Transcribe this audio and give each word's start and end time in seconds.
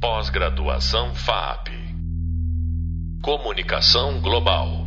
Pós-graduação 0.00 1.14
FAP. 1.14 1.68
Comunicação 3.22 4.18
Global. 4.22 4.86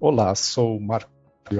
Olá, 0.00 0.34
sou 0.34 0.80
Marco 0.80 1.08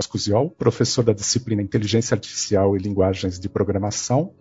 Cusziol, 0.08 0.50
professor 0.50 1.04
da 1.04 1.12
disciplina 1.12 1.62
Inteligência 1.62 2.16
Artificial 2.16 2.76
e 2.76 2.80
Linguagens 2.80 3.38
de 3.38 3.48
Programação, 3.48 4.34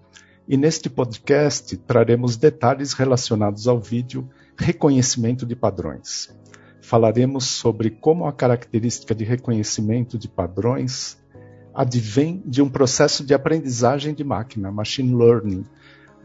e 0.47 0.57
neste 0.57 0.89
podcast 0.89 1.77
traremos 1.77 2.37
detalhes 2.37 2.93
relacionados 2.93 3.67
ao 3.67 3.79
vídeo 3.79 4.27
Reconhecimento 4.57 5.45
de 5.45 5.55
Padrões. 5.55 6.35
Falaremos 6.81 7.45
sobre 7.45 7.91
como 7.91 8.25
a 8.25 8.33
característica 8.33 9.13
de 9.13 9.23
reconhecimento 9.23 10.17
de 10.17 10.27
padrões 10.27 11.19
advém 11.71 12.41
de 12.45 12.61
um 12.61 12.69
processo 12.69 13.23
de 13.23 13.33
aprendizagem 13.33 14.13
de 14.13 14.23
máquina, 14.23 14.71
machine 14.71 15.15
learning, 15.15 15.63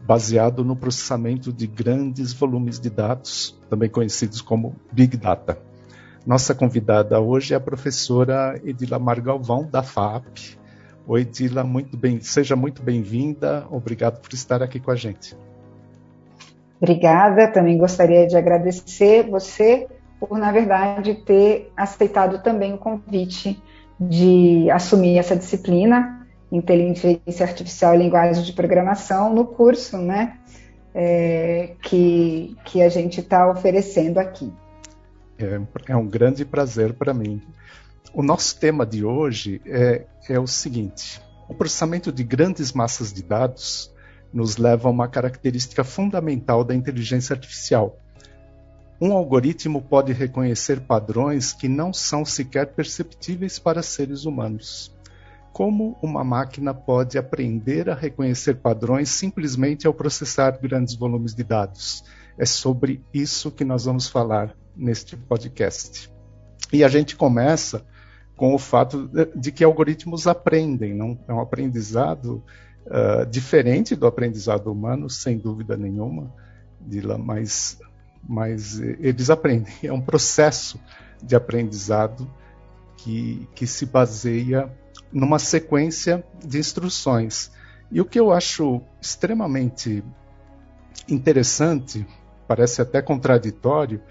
baseado 0.05 0.63
no 0.63 0.75
processamento 0.75 1.51
de 1.51 1.65
grandes 1.65 2.31
volumes 2.31 2.79
de 2.79 2.89
dados, 2.89 3.59
também 3.69 3.89
conhecidos 3.89 4.39
como 4.39 4.75
Big 4.91 5.17
Data. 5.17 5.57
Nossa 6.25 6.53
convidada 6.53 7.19
hoje 7.19 7.53
é 7.53 7.57
a 7.57 7.59
professora 7.59 8.59
Edila 8.63 8.99
Margalvão, 8.99 9.67
da 9.67 9.81
FAP. 9.81 10.57
Oi, 11.07 11.21
Edila, 11.21 11.63
muito 11.63 11.97
bem, 11.97 12.19
seja 12.19 12.55
muito 12.55 12.83
bem-vinda. 12.83 13.65
Obrigado 13.69 14.19
por 14.19 14.33
estar 14.33 14.61
aqui 14.61 14.79
com 14.79 14.91
a 14.91 14.95
gente. 14.95 15.35
Obrigada, 16.79 17.47
também 17.47 17.77
gostaria 17.77 18.27
de 18.27 18.37
agradecer 18.37 19.27
você 19.27 19.87
por, 20.19 20.37
na 20.37 20.51
verdade, 20.51 21.15
ter 21.15 21.71
aceitado 21.75 22.43
também 22.43 22.73
o 22.73 22.77
convite 22.77 23.61
de 23.99 24.69
assumir 24.69 25.17
essa 25.17 25.35
disciplina 25.35 26.24
inteligência 26.51 27.45
artificial 27.45 27.95
e 27.95 27.97
linguagem 27.97 28.43
de 28.43 28.53
programação 28.53 29.33
no 29.33 29.45
curso, 29.45 29.97
né, 29.97 30.37
é, 30.93 31.75
que, 31.81 32.55
que 32.65 32.81
a 32.81 32.89
gente 32.89 33.19
está 33.19 33.49
oferecendo 33.49 34.17
aqui. 34.19 34.51
É, 35.37 35.59
é, 35.87 35.95
um 35.95 36.07
grande 36.07 36.45
prazer 36.45 36.93
para 36.93 37.13
mim. 37.13 37.41
O 38.13 38.23
nosso 38.23 38.57
tema 38.57 38.85
de 38.85 39.03
hoje 39.03 39.61
é, 39.65 40.05
é 40.29 40.39
o 40.39 40.47
seguinte: 40.47 41.21
o 41.49 41.53
processamento 41.53 42.11
de 42.11 42.23
grandes 42.23 42.71
massas 42.71 43.11
de 43.11 43.21
dados 43.21 43.93
nos 44.31 44.57
leva 44.57 44.87
a 44.87 44.91
uma 44.91 45.07
característica 45.07 45.83
fundamental 45.83 46.63
da 46.63 46.73
inteligência 46.73 47.33
artificial. 47.33 47.99
Um 48.99 49.11
algoritmo 49.11 49.81
pode 49.81 50.13
reconhecer 50.13 50.79
padrões 50.79 51.51
que 51.51 51.67
não 51.67 51.91
são 51.91 52.23
sequer 52.23 52.67
perceptíveis 52.67 53.59
para 53.59 53.83
seres 53.83 54.23
humanos. 54.23 54.94
Como 55.55 55.97
uma 56.01 56.21
máquina 56.21 56.73
pode 56.73 57.17
aprender 57.17 57.89
a 57.89 57.95
reconhecer 57.95 58.55
padrões 58.55 59.07
simplesmente 59.07 59.87
ao 59.87 59.93
processar 59.93 60.59
grandes 60.61 60.95
volumes 60.95 61.33
de 61.33 61.45
dados? 61.45 62.03
É 62.37 62.45
sobre 62.45 63.01
isso 63.13 63.49
que 63.49 63.63
nós 63.63 63.85
vamos 63.85 64.09
falar 64.09 64.53
neste 64.75 65.15
podcast. 65.15 66.11
E 66.73 66.83
a 66.83 66.89
gente 66.89 67.15
começa 67.15 67.85
com 68.35 68.53
o 68.53 68.59
fato 68.59 69.09
de 69.33 69.49
que 69.49 69.63
algoritmos 69.63 70.27
aprendem, 70.27 70.93
não 70.93 71.17
é 71.25 71.33
um 71.33 71.39
aprendizado 71.39 72.43
uh, 72.87 73.25
diferente 73.25 73.95
do 73.95 74.07
aprendizado 74.07 74.69
humano, 74.69 75.09
sem 75.09 75.37
dúvida 75.37 75.77
nenhuma, 75.77 76.33
mas, 77.17 77.79
mas 78.21 78.77
eles 78.81 79.29
aprendem. 79.29 79.73
É 79.83 79.93
um 79.93 80.01
processo 80.01 80.77
de 81.23 81.33
aprendizado 81.33 82.29
que, 82.97 83.47
que 83.55 83.65
se 83.65 83.85
baseia 83.85 84.69
numa 85.11 85.39
sequência 85.39 86.23
de 86.43 86.57
instruções. 86.57 87.51
E 87.91 88.01
o 88.01 88.05
que 88.05 88.19
eu 88.19 88.31
acho 88.31 88.81
extremamente 89.01 90.03
interessante, 91.07 92.05
parece 92.47 92.81
até 92.81 93.01
contraditório, 93.01 94.01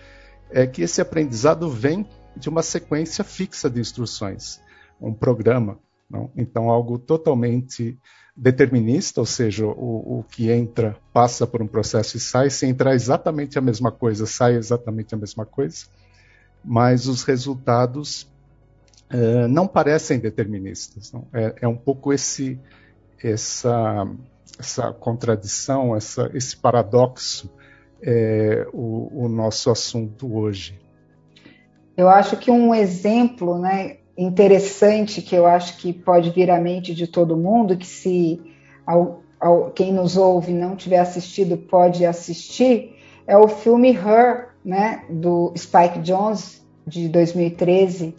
é 0.50 0.66
que 0.66 0.82
esse 0.82 1.00
aprendizado 1.00 1.68
vem 1.68 2.06
de 2.36 2.48
uma 2.48 2.62
sequência 2.62 3.24
fixa 3.24 3.68
de 3.68 3.80
instruções, 3.80 4.60
um 5.00 5.12
programa. 5.12 5.78
Não? 6.08 6.30
Então, 6.36 6.70
algo 6.70 6.98
totalmente 6.98 7.98
determinista, 8.36 9.20
ou 9.20 9.26
seja, 9.26 9.66
o, 9.66 10.18
o, 10.18 10.24
que 10.24 10.50
entra 10.50 10.96
passa 11.12 11.46
por 11.46 11.62
um 11.62 11.66
processo 11.66 12.16
e 12.16 12.20
sai, 12.20 12.50
se 12.50 12.66
entrar 12.66 12.94
exatamente 12.94 13.58
a 13.58 13.62
mesma 13.62 13.92
coisa, 13.92 14.26
sai 14.26 14.56
exatamente 14.56 15.14
a 15.14 15.18
mesma 15.18 15.46
coisa, 15.46 15.86
mas 16.64 17.06
os 17.06 17.22
resultados 17.22 18.28
é, 19.10 19.46
não 19.46 19.66
parecem 19.66 20.18
deterministas. 20.18 21.12
Não? 21.12 21.26
É, 21.32 21.54
é, 21.62 21.68
um 21.68 21.76
pouco 21.76 22.12
esse, 22.12 22.58
essa, 23.22 24.06
essa 24.58 24.92
contradição, 24.92 25.94
essa, 25.96 26.30
esse 26.34 26.56
paradoxo 26.56 27.50
é, 28.02 28.66
o, 28.72 29.24
o, 29.24 29.28
nosso 29.28 29.70
assunto 29.70 30.36
hoje. 30.36 30.78
Eu 31.96 32.08
acho 32.08 32.36
que 32.36 32.50
um 32.50 32.74
exemplo 32.74 33.58
né, 33.58 33.98
interessante 34.16 35.22
que 35.22 35.34
eu 35.34 35.46
acho 35.46 35.78
que 35.78 35.92
pode 35.92 36.30
vir 36.30 36.50
à 36.50 36.60
mente 36.60 36.94
de 36.94 37.06
todo 37.06 37.36
mundo, 37.36 37.76
que 37.76 37.86
se 37.86 38.42
ao, 38.86 39.22
ao, 39.40 39.70
quem 39.70 39.92
nos 39.92 40.16
ouve 40.16 40.52
não 40.52 40.76
tiver 40.76 40.98
assistido 40.98 41.56
pode 41.56 42.04
assistir, 42.04 42.96
é 43.26 43.38
o 43.38 43.48
filme 43.48 43.90
Her, 43.90 44.48
né, 44.64 45.04
do 45.08 45.52
Spike 45.56 46.00
Jonze, 46.00 46.62
de 46.86 47.08
2013, 47.08 48.14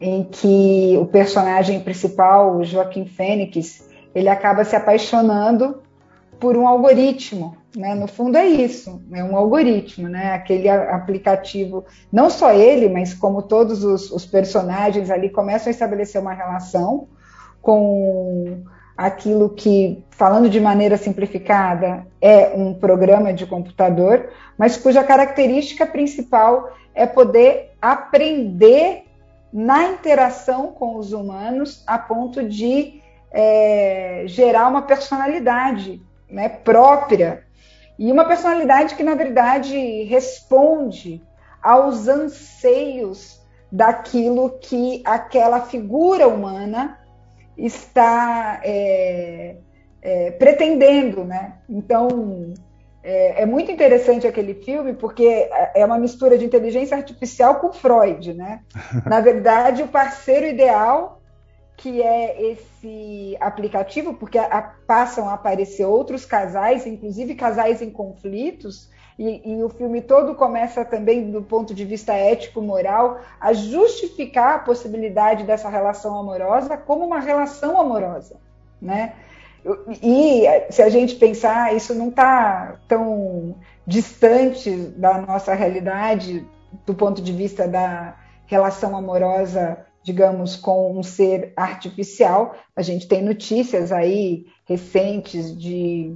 em 0.00 0.24
que 0.24 0.96
o 1.00 1.06
personagem 1.06 1.80
principal, 1.80 2.56
o 2.56 2.64
Joaquim 2.64 3.06
Fênix, 3.06 3.88
ele 4.14 4.28
acaba 4.28 4.64
se 4.64 4.76
apaixonando 4.76 5.82
por 6.38 6.56
um 6.56 6.66
algoritmo, 6.66 7.56
né? 7.76 7.94
No 7.94 8.06
fundo 8.06 8.36
é 8.36 8.46
isso, 8.46 9.02
é 9.12 9.22
um 9.24 9.36
algoritmo, 9.36 10.08
né? 10.08 10.32
Aquele 10.32 10.68
aplicativo, 10.68 11.84
não 12.12 12.28
só 12.28 12.52
ele, 12.52 12.88
mas 12.88 13.14
como 13.14 13.42
todos 13.42 13.82
os, 13.84 14.10
os 14.10 14.26
personagens 14.26 15.10
ali 15.10 15.30
começam 15.30 15.68
a 15.68 15.70
estabelecer 15.70 16.20
uma 16.20 16.32
relação 16.32 17.08
com 17.62 18.62
aquilo 18.96 19.50
que, 19.50 20.04
falando 20.10 20.48
de 20.48 20.60
maneira 20.60 20.96
simplificada, 20.96 22.06
é 22.20 22.52
um 22.54 22.74
programa 22.74 23.32
de 23.32 23.46
computador, 23.46 24.30
mas 24.56 24.76
cuja 24.76 25.02
característica 25.02 25.84
principal 25.84 26.70
é 26.94 27.06
poder 27.06 27.72
aprender 27.82 29.04
na 29.54 29.84
interação 29.84 30.72
com 30.72 30.96
os 30.96 31.12
humanos 31.12 31.84
a 31.86 31.96
ponto 31.96 32.42
de 32.42 33.00
é, 33.30 34.24
gerar 34.26 34.66
uma 34.66 34.82
personalidade 34.82 36.02
né, 36.28 36.48
própria 36.48 37.46
e 37.96 38.10
uma 38.10 38.24
personalidade 38.24 38.96
que, 38.96 39.04
na 39.04 39.14
verdade, 39.14 40.02
responde 40.02 41.22
aos 41.62 42.08
anseios 42.08 43.40
daquilo 43.70 44.58
que 44.58 45.00
aquela 45.04 45.60
figura 45.60 46.26
humana 46.26 46.98
está 47.56 48.60
é, 48.64 49.56
é, 50.02 50.32
pretendendo, 50.32 51.24
né? 51.24 51.58
Então, 51.68 52.54
é, 53.04 53.42
é, 53.42 53.46
muito 53.46 53.70
interessante 53.70 54.26
aquele 54.26 54.54
filme 54.54 54.94
porque 54.94 55.48
é 55.74 55.84
uma 55.84 55.98
mistura 55.98 56.38
de 56.38 56.44
inteligência 56.46 56.96
artificial 56.96 57.56
com 57.56 57.70
Freud, 57.70 58.32
né? 58.32 58.62
Na 59.04 59.20
verdade, 59.20 59.82
o 59.82 59.88
parceiro 59.88 60.46
ideal 60.46 61.20
que 61.76 62.00
é 62.00 62.52
esse 62.52 63.36
aplicativo, 63.40 64.14
porque 64.14 64.38
a, 64.38 64.62
passam 64.86 65.28
a 65.28 65.34
aparecer 65.34 65.84
outros 65.84 66.24
casais, 66.24 66.86
inclusive 66.86 67.34
casais 67.34 67.82
em 67.82 67.90
conflitos, 67.90 68.88
e, 69.18 69.52
e, 69.52 69.62
o 69.62 69.68
filme 69.68 70.00
todo 70.00 70.34
começa 70.34 70.84
também, 70.84 71.30
do 71.30 71.42
ponto 71.42 71.72
de 71.72 71.84
vista 71.84 72.14
ético-moral, 72.14 73.20
a 73.40 73.52
justificar 73.52 74.54
a 74.54 74.58
possibilidade 74.58 75.44
dessa 75.44 75.68
relação 75.68 76.18
amorosa 76.18 76.76
como 76.76 77.04
uma 77.04 77.20
relação 77.20 77.78
amorosa, 77.78 78.36
né? 78.80 79.14
E 80.02 80.44
se 80.70 80.82
a 80.82 80.88
gente 80.88 81.14
pensar, 81.16 81.74
isso 81.74 81.94
não 81.94 82.08
está 82.08 82.78
tão 82.86 83.56
distante 83.86 84.70
da 84.96 85.18
nossa 85.18 85.54
realidade 85.54 86.46
do 86.86 86.94
ponto 86.94 87.22
de 87.22 87.32
vista 87.32 87.66
da 87.66 88.16
relação 88.46 88.96
amorosa, 88.96 89.78
digamos, 90.02 90.56
com 90.56 90.98
um 90.98 91.02
ser 91.02 91.52
artificial. 91.56 92.54
A 92.76 92.82
gente 92.82 93.08
tem 93.08 93.22
notícias 93.22 93.90
aí 93.90 94.46
recentes 94.66 95.56
de 95.56 96.14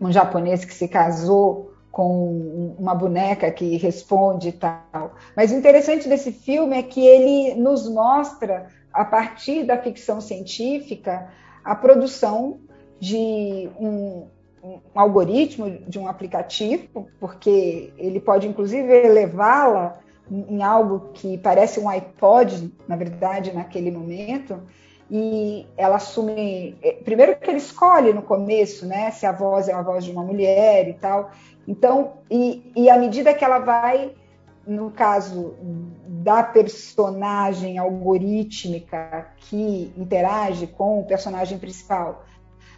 um 0.00 0.10
japonês 0.10 0.64
que 0.64 0.74
se 0.74 0.88
casou 0.88 1.72
com 1.92 2.74
uma 2.78 2.94
boneca 2.94 3.50
que 3.50 3.76
responde 3.76 4.48
e 4.48 4.52
tal. 4.52 5.14
Mas 5.36 5.52
o 5.52 5.54
interessante 5.54 6.08
desse 6.08 6.32
filme 6.32 6.76
é 6.76 6.82
que 6.82 7.06
ele 7.06 7.54
nos 7.54 7.88
mostra, 7.88 8.66
a 8.92 9.04
partir 9.04 9.64
da 9.64 9.78
ficção 9.78 10.20
científica, 10.20 11.28
a 11.64 11.74
produção 11.74 12.60
de 13.00 13.68
um, 13.78 14.28
um 14.62 14.80
algoritmo, 14.94 15.70
de 15.88 15.98
um 15.98 16.06
aplicativo, 16.06 17.08
porque 17.18 17.92
ele 17.96 18.20
pode 18.20 18.46
inclusive 18.46 18.92
elevá-la 18.92 19.98
em 20.30 20.62
algo 20.62 21.10
que 21.12 21.36
parece 21.38 21.80
um 21.80 21.88
iPod, 21.88 22.72
na 22.86 22.96
verdade, 22.96 23.52
naquele 23.52 23.90
momento, 23.90 24.60
e 25.10 25.66
ela 25.76 25.96
assume. 25.96 26.78
É, 26.80 26.92
primeiro 26.92 27.36
que 27.36 27.50
ele 27.50 27.58
escolhe 27.58 28.14
no 28.14 28.22
começo, 28.22 28.86
né? 28.86 29.10
Se 29.10 29.26
a 29.26 29.32
voz 29.32 29.68
é 29.68 29.72
a 29.72 29.82
voz 29.82 30.04
de 30.04 30.10
uma 30.10 30.22
mulher 30.22 30.88
e 30.88 30.94
tal. 30.94 31.32
Então, 31.68 32.14
e, 32.30 32.72
e 32.74 32.88
à 32.88 32.96
medida 32.96 33.34
que 33.34 33.44
ela 33.44 33.58
vai, 33.58 34.14
no 34.66 34.90
caso 34.90 35.54
da 36.22 36.42
personagem 36.42 37.78
algorítmica 37.78 39.28
que 39.36 39.92
interage 39.96 40.66
com 40.66 41.00
o 41.00 41.04
personagem 41.04 41.58
principal, 41.58 42.24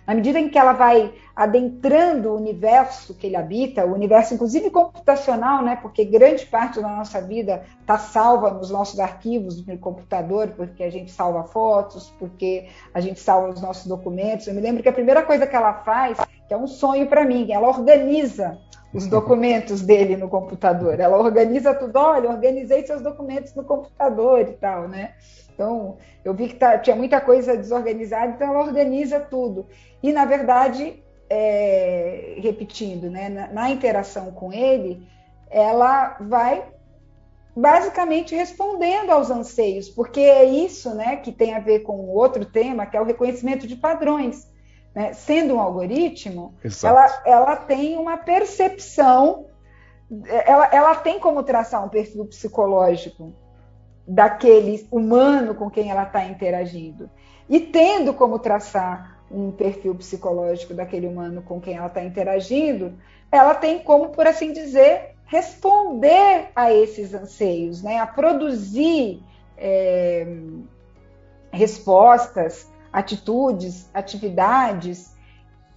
na 0.07 0.15
medida 0.15 0.39
em 0.39 0.49
que 0.49 0.59
ela 0.59 0.73
vai 0.73 1.15
adentrando 1.35 2.31
o 2.31 2.37
universo 2.37 3.15
que 3.15 3.27
ele 3.27 3.37
habita, 3.37 3.87
o 3.87 3.95
universo 3.95 4.35
inclusive 4.35 4.71
computacional, 4.71 5.63
né, 5.63 5.77
porque 5.77 6.05
grande 6.05 6.45
parte 6.47 6.81
da 6.81 6.89
nossa 6.89 7.21
vida 7.21 7.65
está 7.81 7.99
salva 7.99 8.51
nos 8.51 8.71
nossos 8.71 9.01
arquivos 9.01 9.61
do 9.63 9.79
computador, 9.79 10.49
porque 10.57 10.83
a 10.83 10.91
gente 10.91 11.11
salva 11.11 11.45
fotos, 11.45 12.13
porque 12.19 12.69
a 12.93 13.01
gente 13.01 13.19
salva 13.19 13.49
os 13.49 13.63
nossos 13.63 13.87
documentos. 13.87 14.47
Eu 14.47 14.55
me 14.55 14.61
lembro 14.61 14.83
que 14.83 14.89
a 14.89 14.93
primeira 14.93 15.23
coisa 15.23 15.47
que 15.47 15.57
ela 15.57 15.73
faz, 15.73 16.19
que 16.47 16.53
é 16.53 16.57
um 16.57 16.67
sonho 16.67 17.07
para 17.07 17.25
mim, 17.25 17.51
ela 17.51 17.69
organiza 17.69 18.59
os 18.95 19.09
documentos 19.09 19.83
dele 19.83 20.17
no 20.17 20.29
computador. 20.29 21.01
Ela 21.01 21.19
organiza 21.19 21.75
tudo, 21.75 21.97
olha, 21.99 22.31
organizei 22.31 22.87
seus 22.87 23.03
documentos 23.03 23.53
no 23.55 23.65
computador 23.65 24.43
e 24.43 24.53
tal, 24.53 24.89
né? 24.89 25.15
Então, 25.53 25.97
eu 26.25 26.33
vi 26.33 26.49
que 26.49 26.55
tá, 26.55 26.79
tinha 26.79 26.95
muita 26.95 27.21
coisa 27.21 27.57
desorganizada, 27.57 28.33
então 28.33 28.49
ela 28.49 28.65
organiza 28.65 29.19
tudo. 29.19 29.67
E, 30.01 30.13
na 30.13 30.25
verdade, 30.25 31.03
é, 31.29 32.37
repetindo, 32.39 33.11
né, 33.11 33.29
na, 33.29 33.49
na 33.49 33.71
interação 33.71 34.31
com 34.31 34.53
ele, 34.53 35.07
ela 35.51 36.17
vai 36.21 36.65
basicamente 37.57 38.35
respondendo 38.35 39.11
aos 39.11 39.31
anseios, 39.31 39.89
porque 39.89 40.21
é 40.21 40.45
isso 40.45 40.95
né, 40.95 41.17
que 41.17 41.33
tem 41.33 41.55
a 41.55 41.61
ver 41.61 41.81
com 41.81 42.09
outro 42.09 42.45
tema, 42.45 42.87
que 42.87 42.97
é 42.97 43.01
o 43.01 43.05
reconhecimento 43.05 43.67
de 43.67 43.77
padrões. 43.77 44.49
Né? 44.95 45.13
Sendo 45.13 45.55
um 45.55 45.61
algoritmo, 45.61 46.55
ela, 46.83 47.23
ela 47.27 47.57
tem 47.57 47.97
uma 47.97 48.17
percepção, 48.17 49.47
ela, 50.27 50.67
ela 50.67 50.95
tem 50.95 51.19
como 51.19 51.43
traçar 51.43 51.85
um 51.85 51.89
perfil 51.89 52.25
psicológico 52.27 53.35
daquele 54.07 54.87
humano 54.91 55.55
com 55.55 55.71
quem 55.71 55.91
ela 55.91 56.05
está 56.05 56.25
interagindo. 56.25 57.11
E 57.49 57.59
tendo 57.61 58.15
como 58.15 58.39
traçar 58.39 59.19
um 59.31 59.51
perfil 59.51 59.95
psicológico 59.95 60.75
daquele 60.75 61.07
humano 61.07 61.43
com 61.43 61.61
quem 61.61 61.77
ela 61.77 61.89
está 61.89 62.03
interagindo, 62.03 62.95
ela 63.33 63.55
tem 63.55 63.81
como, 63.81 64.11
por 64.11 64.27
assim 64.27 64.53
dizer, 64.53 65.17
responder 65.25 66.51
a 66.55 66.73
esses 66.73 67.13
anseios, 67.15 67.83
né? 67.83 67.99
a 67.99 68.07
produzir 68.07 69.21
é, 69.57 70.27
respostas, 71.51 72.71
atitudes, 72.95 73.91
atividades 73.93 75.15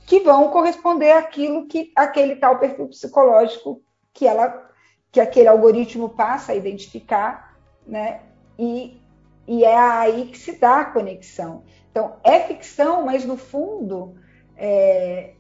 que 0.06 0.22
vão 0.22 0.50
corresponder 0.50 1.12
àquilo 1.12 1.68
que 1.68 1.92
aquele 1.96 2.38
tal 2.38 2.60
perfil 2.60 2.88
psicológico 2.88 3.81
que 4.14 4.25
ela 4.25 4.66
que 5.12 5.19
aquele 5.19 5.48
algoritmo 5.48 6.10
passa 6.10 6.52
a 6.52 6.56
identificar 6.56 7.48
né? 7.88 8.19
E, 8.60 9.02
e 9.48 9.64
é 9.64 9.78
aí 9.78 10.25
que 10.25 10.38
se 10.38 10.54
dá 10.54 10.81
a 10.81 10.86
conexão. 10.86 11.64
Então, 11.90 12.18
é 12.24 12.40
ficção, 12.42 13.06
mas 13.06 13.25
no 13.25 13.38
fundo, 13.38 14.16
é, 14.56 15.31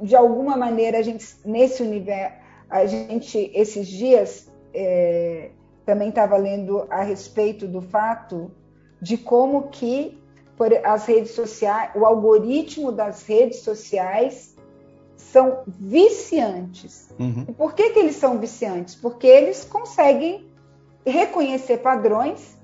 de 0.00 0.16
alguma 0.16 0.56
maneira, 0.56 0.98
a 0.98 1.02
gente, 1.02 1.26
nesse 1.44 1.82
universo, 1.82 2.36
a 2.70 2.86
gente, 2.86 3.50
esses 3.54 3.86
dias, 3.86 4.50
é, 4.72 5.50
também 5.84 6.08
estava 6.08 6.36
lendo 6.36 6.86
a 6.90 7.02
respeito 7.02 7.68
do 7.68 7.82
fato 7.82 8.50
de 9.00 9.18
como 9.18 9.68
que 9.68 10.18
por 10.56 10.72
as 10.84 11.06
redes 11.06 11.32
sociais, 11.32 11.90
o 11.94 12.04
algoritmo 12.04 12.92
das 12.92 13.26
redes 13.26 13.60
sociais 13.60 14.54
são 15.16 15.62
viciantes. 15.66 17.08
Uhum. 17.18 17.46
E 17.48 17.52
por 17.52 17.74
que, 17.74 17.90
que 17.90 17.98
eles 17.98 18.16
são 18.16 18.38
viciantes? 18.38 18.94
Porque 18.94 19.26
eles 19.26 19.64
conseguem 19.64 20.46
reconhecer 21.04 21.78
padrões. 21.78 22.56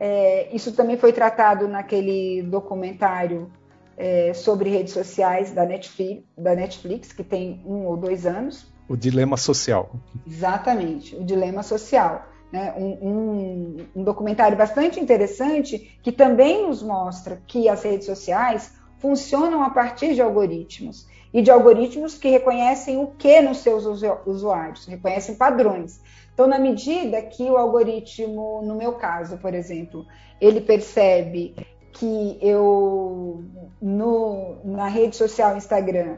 É, 0.00 0.54
isso 0.54 0.72
também 0.72 0.96
foi 0.96 1.12
tratado 1.12 1.68
naquele 1.68 2.42
documentário 2.42 3.50
é, 3.96 4.32
sobre 4.34 4.70
redes 4.70 4.92
sociais 4.92 5.52
da 5.52 5.64
Netflix, 5.64 6.22
da 6.36 6.54
Netflix, 6.54 7.12
que 7.12 7.24
tem 7.24 7.62
um 7.64 7.86
ou 7.86 7.96
dois 7.96 8.26
anos. 8.26 8.72
O 8.88 8.96
dilema 8.96 9.36
social. 9.36 9.90
Exatamente, 10.26 11.16
o 11.16 11.24
dilema 11.24 11.62
social. 11.62 12.26
Né? 12.56 12.72
Um, 12.74 13.08
um, 13.08 13.76
um 13.96 14.02
documentário 14.02 14.56
bastante 14.56 14.98
interessante 14.98 15.98
que 16.02 16.10
também 16.10 16.66
nos 16.66 16.82
mostra 16.82 17.42
que 17.46 17.68
as 17.68 17.82
redes 17.82 18.06
sociais 18.06 18.72
funcionam 18.98 19.62
a 19.62 19.68
partir 19.68 20.14
de 20.14 20.22
algoritmos 20.22 21.06
e 21.34 21.42
de 21.42 21.50
algoritmos 21.50 22.16
que 22.16 22.30
reconhecem 22.30 22.96
o 22.96 23.08
que 23.08 23.42
nos 23.42 23.58
seus 23.58 23.84
usuários, 24.24 24.86
reconhecem 24.86 25.34
padrões. 25.34 26.00
Então, 26.32 26.46
na 26.46 26.58
medida 26.58 27.20
que 27.20 27.42
o 27.42 27.58
algoritmo, 27.58 28.62
no 28.62 28.74
meu 28.74 28.94
caso, 28.94 29.36
por 29.36 29.52
exemplo, 29.52 30.06
ele 30.40 30.62
percebe 30.62 31.54
que 31.92 32.38
eu 32.40 33.44
no, 33.82 34.56
na 34.64 34.88
rede 34.88 35.14
social 35.14 35.58
Instagram 35.58 36.16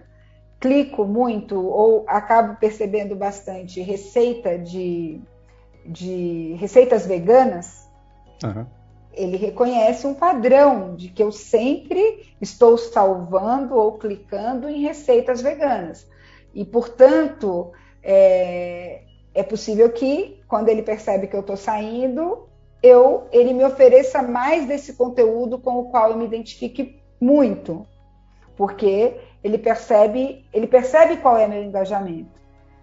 clico 0.61 1.05
muito 1.05 1.61
ou 1.61 2.05
acabo 2.06 2.56
percebendo 2.61 3.17
bastante 3.17 3.81
receita 3.81 4.56
de, 4.56 5.20
de 5.88 6.55
receitas 6.61 7.06
veganas, 7.06 7.88
uhum. 8.44 8.67
ele 9.14 9.38
reconhece 9.38 10.06
um 10.06 10.14
padrão 10.14 10.94
de 10.94 11.08
que 11.08 11.23
eu 11.23 11.32
sempre 11.32 12.35
estou 12.40 12.76
salvando 12.76 13.75
ou 13.75 13.93
clicando 13.93 14.69
em 14.69 14.82
receitas 14.82 15.40
veganas. 15.40 16.06
E, 16.55 16.64
portanto, 16.64 17.73
é, 18.02 19.02
é 19.35 19.43
possível 19.43 19.90
que, 19.90 20.40
quando 20.46 20.69
ele 20.69 20.82
percebe 20.82 21.26
que 21.26 21.35
eu 21.35 21.40
estou 21.40 21.56
saindo, 21.56 22.46
eu, 22.82 23.26
ele 23.32 23.55
me 23.55 23.64
ofereça 23.64 24.23
mais 24.23 24.67
desse 24.67 24.93
conteúdo 24.93 25.58
com 25.58 25.79
o 25.79 25.91
qual 25.91 26.11
eu 26.11 26.17
me 26.17 26.26
identifique 26.26 27.00
muito, 27.20 27.87
porque 28.56 29.19
ele 29.43 29.56
percebe, 29.56 30.46
ele 30.52 30.67
percebe 30.67 31.17
qual 31.17 31.38
é 31.38 31.49
meu 31.49 31.62
engajamento. 31.62 32.38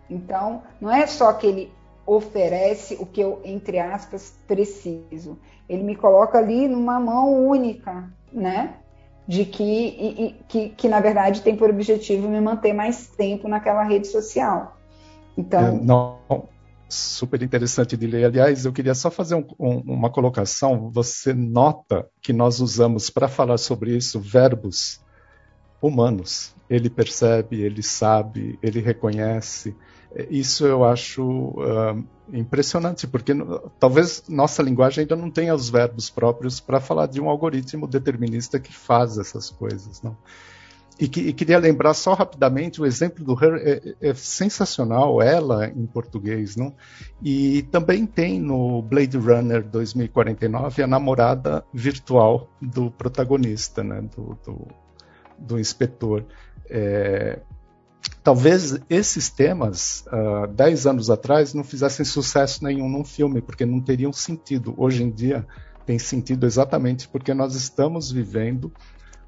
Então, 0.10 0.64
não 0.82 0.92
é 0.92 1.08
só 1.08 1.32
que 1.34 1.48
ele 1.48 1.74
oferece 2.06 2.96
o 3.00 3.06
que 3.06 3.22
eu, 3.22 3.42
entre 3.44 3.80
aspas, 3.80 4.38
preciso. 4.48 5.40
Ele 5.68 5.84
me 5.84 5.96
coloca 5.96 6.38
ali 6.38 6.68
numa 6.68 7.00
mão 7.00 7.48
única, 7.48 8.12
né? 8.32 8.78
De 9.28 9.44
que, 9.44 9.64
e, 9.64 10.26
e, 10.26 10.34
que, 10.48 10.70
que, 10.70 10.88
na 10.88 11.00
verdade, 11.00 11.42
tem 11.42 11.56
por 11.56 11.70
objetivo 11.70 12.30
me 12.30 12.40
manter 12.40 12.74
mais 12.74 13.08
tempo 13.08 13.48
naquela 13.48 13.84
rede 13.84 14.08
social. 14.08 14.78
Então, 15.36 15.60
é, 15.60 15.72
não, 15.72 16.48
super 16.88 17.42
interessante 17.42 17.98
de 17.98 18.08
ler. 18.08 18.26
Aliás, 18.26 18.66
eu 18.66 18.74
queria 18.74 18.94
só 18.94 19.10
fazer 19.10 19.36
um, 19.36 19.46
um, 19.60 19.80
uma 19.94 20.10
colocação. 20.10 20.92
Você 20.92 21.34
nota 21.34 22.08
que 22.22 22.32
nós 22.32 22.60
usamos 22.60 23.10
para 23.10 23.28
falar 23.28 23.58
sobre 23.58 23.96
isso 23.96 24.20
verbos 24.20 25.04
humanos. 25.82 26.56
Ele 26.70 26.90
percebe, 26.90 27.62
ele 27.62 27.84
sabe, 27.84 28.58
ele 28.62 28.80
reconhece. 28.80 29.76
Isso 30.30 30.66
eu 30.66 30.86
acho 30.86 31.24
uh, 31.24 32.04
impressionante, 32.32 33.06
porque 33.06 33.34
talvez 33.80 34.24
nossa 34.30 34.64
linguagem 34.64 35.02
ainda 35.02 35.16
não 35.16 35.30
tenha 35.30 35.54
os 35.54 35.70
verbos 35.70 36.10
próprios 36.10 36.60
para 36.60 36.80
falar 36.80 37.08
de 37.08 37.20
um 37.20 37.30
algoritmo 37.30 37.88
determinista 37.88 38.60
que 38.60 38.74
faz 38.74 39.18
essas 39.18 39.50
coisas. 39.50 40.02
Não? 40.02 40.16
E, 40.98 41.10
que, 41.10 41.20
e, 41.20 41.34
queria 41.34 41.60
lembrar 41.60 41.94
só 41.94 42.14
rapidamente 42.14 42.82
o 42.82 42.86
exemplo 42.86 43.24
do 43.24 43.34
Her 43.34 43.56
é, 43.56 44.10
é, 44.10 44.14
sensacional, 44.14 45.22
ela 45.22 45.68
em 45.68 45.86
português, 45.86 46.56
não? 46.56 46.74
E 47.22 47.64
também 47.64 48.06
tem 48.06 48.40
no 48.40 48.82
Blade 48.82 49.18
Runner 49.18 49.62
2049 49.62 50.84
a 50.84 50.88
namorada 50.88 51.66
virtual 51.74 52.50
do 52.62 52.90
protagonista, 52.90 53.84
né? 53.84 54.02
Do, 54.16 54.38
do, 54.46 54.68
do 55.38 55.60
inspetor. 55.60 56.24
É, 56.70 57.40
talvez 58.26 58.80
esses 58.90 59.30
temas, 59.30 60.04
uh, 60.08 60.48
dez 60.48 60.88
anos 60.88 61.12
atrás, 61.12 61.54
não 61.54 61.64
fizessem 61.64 62.04
sucesso 62.04 62.64
nenhum 62.64 62.90
num 62.90 63.06
filme, 63.06 63.40
porque 63.40 63.68
não 63.68 63.80
teriam 63.80 64.12
sentido. 64.12 64.74
Hoje 64.78 65.04
em 65.04 65.12
dia 65.12 65.46
tem 65.86 66.00
sentido 66.00 66.48
exatamente 66.48 67.08
porque 67.08 67.36
nós 67.36 67.54
estamos 67.54 68.12
vivendo 68.12 68.74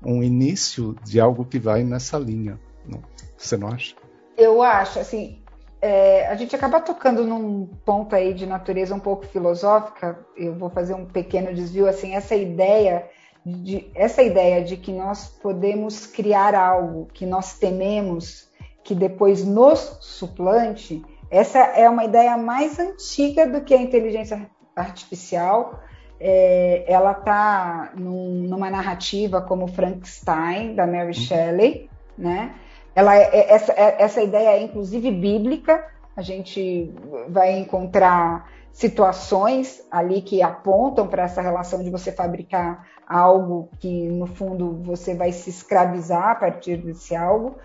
um 0.04 0.24
início 0.24 0.96
de 1.06 1.20
algo 1.20 1.46
que 1.46 1.60
vai 1.60 1.84
nessa 1.84 2.18
linha. 2.18 2.60
Não? 2.88 3.00
Você 3.38 3.56
não 3.56 3.68
acha? 3.68 3.96
Eu 4.36 4.63
acho, 4.63 4.98
assim, 4.98 5.44
é, 5.80 6.25
a 6.27 6.34
gente 6.34 6.56
acaba 6.56 6.82
tocando 6.82 7.24
num 7.24 7.68
ponto 7.86 8.16
aí 8.16 8.34
de 8.34 8.48
natureza 8.48 8.96
um 8.96 9.00
pouco 9.00 9.27
filosófica. 9.27 10.25
Eu 10.36 10.56
vou 10.56 10.72
fazer 10.72 10.96
um 10.96 11.06
pequeno 11.06 11.54
desvio, 11.54 11.88
assim, 11.88 12.16
essa 12.16 12.36
ideia 12.36 13.08
de 13.46 13.92
essa 13.94 14.24
ideia 14.24 14.63
de 14.63 14.75
que 14.75 14.92
nós 14.92 15.27
podemos 15.27 16.08
criar 16.08 16.56
algo 16.56 17.08
que 17.13 17.27
nós 17.27 17.60
tememos 17.60 18.47
que 18.88 18.96
depois 18.96 19.46
nos 19.46 19.98
suplante, 20.00 21.03
essa 21.29 21.60
é 21.60 21.89
uma 21.89 22.06
ideia 22.06 22.38
mais 22.38 22.79
antiga 22.79 23.46
do 23.46 23.60
que 23.60 23.74
a 23.74 23.82
inteligência 23.82 24.50
artificial 24.74 25.82
é, 26.17 26.86
ela 26.88 27.12
está 27.12 27.91
num, 27.98 28.46
numa 28.48 28.70
narrativa 28.70 29.41
como 29.41 29.67
Frankenstein, 29.67 30.74
da 30.74 30.88
Mary 30.88 31.08
uhum. 31.08 31.13
Shelley, 31.13 31.89
né? 32.17 32.56
Ela, 32.96 33.17
é, 33.17 33.24
é, 33.24 33.53
essa, 33.53 33.74
é, 33.74 33.96
essa 34.00 34.24
ideia 34.24 34.51
é 34.51 34.63
inclusive 34.63 35.12
bíblica, 35.12 35.86
a 36.15 36.22
gente 36.22 36.89
vai 37.27 37.60
encontrar 37.60 38.50
situações 38.72 39.86
ali 39.91 40.22
que 40.22 40.41
apontam 40.41 41.08
para 41.08 41.24
essa 41.24 41.41
relação 41.41 41.84
de 41.84 41.89
você 41.89 42.10
fabricar 42.10 42.88
algo 43.06 43.70
que, 43.79 44.08
no 44.08 44.27
fundo, 44.27 44.82
você 44.82 45.13
vai 45.13 45.34
se 45.34 45.50
escravizar 45.50 46.29
a 46.29 46.36
partir 46.36 46.77
desse 46.77 47.13
algo. 47.13 47.58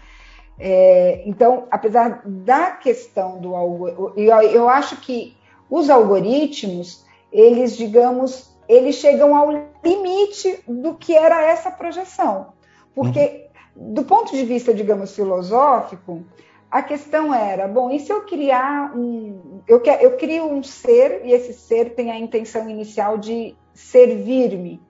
É, 0.59 1.23
então, 1.27 1.67
apesar 1.71 2.23
da 2.25 2.73
questão 2.73 3.41
do 3.41 3.55
algoritmo, 3.55 4.13
eu, 4.17 4.41
eu 4.43 4.69
acho 4.69 4.97
que 5.01 5.37
os 5.69 5.89
algoritmos, 5.89 7.05
eles, 7.33 7.77
digamos, 7.77 8.53
eles 8.69 8.97
chegam 8.97 9.35
ao 9.35 9.51
limite 9.85 10.63
do 10.69 10.95
que 10.95 11.17
era 11.17 11.43
essa 11.43 11.71
projeção. 11.71 12.53
Porque, 12.95 13.49
uhum. 13.75 13.95
do 13.95 14.05
ponto 14.05 14.33
de 14.33 14.45
vista, 14.45 14.75
digamos, 14.75 15.15
filosófico, 15.15 16.25
a 16.71 16.83
questão 16.83 17.35
era, 17.35 17.69
bom, 17.69 17.91
e 17.91 18.01
se 18.01 18.11
eu 18.11 18.23
criar 18.23 18.97
um. 18.97 19.61
Eu, 19.69 19.83
eu 20.01 20.17
crio 20.17 20.47
um 20.47 20.63
ser, 20.63 21.21
e 21.25 21.33
esse 21.33 21.53
ser 21.53 21.95
tem 21.95 22.11
a 22.11 22.19
intenção 22.19 22.69
inicial 22.69 23.19
de 23.19 23.55
servir-me. 23.75 24.81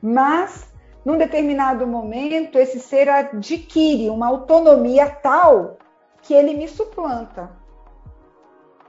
Mas, 0.00 0.69
num 1.04 1.16
determinado 1.16 1.86
momento, 1.86 2.58
esse 2.58 2.78
ser 2.78 3.08
adquire 3.08 4.10
uma 4.10 4.28
autonomia 4.28 5.08
tal 5.08 5.78
que 6.22 6.34
ele 6.34 6.54
me 6.54 6.68
suplanta. 6.68 7.50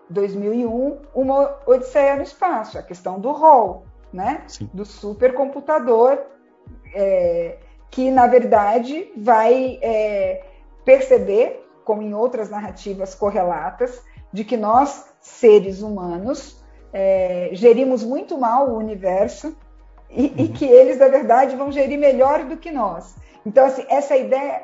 2001, 0.10 0.98
uma 1.16 1.58
Odisseia 1.66 2.18
no 2.18 2.24
Espaço, 2.24 2.78
a 2.78 2.84
questão 2.84 3.20
do 3.20 3.32
rol, 3.32 3.86
né? 4.12 4.44
Sim. 4.48 4.70
Do 4.74 4.84
supercomputador, 4.84 6.20
é, 6.94 7.58
que, 7.90 8.12
na 8.12 8.28
verdade, 8.28 9.12
vai 9.16 9.80
é, 9.82 10.44
perceber 10.84 11.66
como 11.86 12.02
em 12.02 12.14
outras 12.14 12.50
narrativas 12.50 13.16
correlatas, 13.16 14.04
de 14.32 14.44
que 14.44 14.56
nós, 14.56 15.10
seres 15.20 15.82
humanos, 15.82 16.62
é, 16.94 17.50
gerimos 17.54 18.04
muito 18.04 18.38
mal 18.38 18.70
o 18.70 18.78
universo 18.78 19.56
e, 20.12 20.28
uhum. 20.28 20.34
e, 20.38 20.48
que 20.50 20.66
eles, 20.66 21.00
na 21.00 21.08
verdade, 21.08 21.56
vão 21.56 21.72
gerir 21.72 21.98
melhor 21.98 22.44
do 22.44 22.58
que 22.58 22.72
nós. 22.72 23.16
Então, 23.46 23.66
assim, 23.66 23.86
essa 23.90 24.16
ideia. 24.16 24.64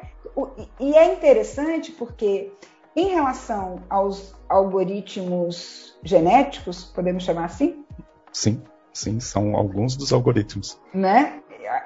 E 0.79 0.93
é 0.93 1.13
interessante 1.13 1.91
porque, 1.91 2.51
em 2.95 3.07
relação 3.07 3.81
aos 3.89 4.35
algoritmos 4.47 5.97
genéticos, 6.03 6.83
podemos 6.83 7.23
chamar 7.23 7.45
assim? 7.45 7.83
Sim, 8.31 8.61
sim, 8.93 9.19
são 9.19 9.55
alguns 9.55 9.95
dos 9.95 10.13
algoritmos. 10.13 10.79
Né? 10.93 11.41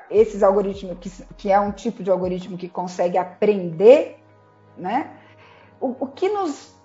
Esses 0.09 0.43
algoritmos, 0.43 0.97
que, 0.99 1.09
que 1.37 1.51
é 1.51 1.59
um 1.59 1.71
tipo 1.71 2.03
de 2.03 2.11
algoritmo 2.11 2.57
que 2.57 2.67
consegue 2.67 3.17
aprender, 3.17 4.17
né? 4.77 5.11
o, 5.79 5.95
o 5.99 6.07
que 6.07 6.27
nos 6.29 6.75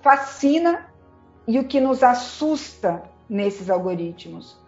fascina 0.00 0.88
e 1.48 1.58
o 1.58 1.64
que 1.64 1.80
nos 1.80 2.02
assusta 2.02 3.02
nesses 3.28 3.68
algoritmos 3.68 4.60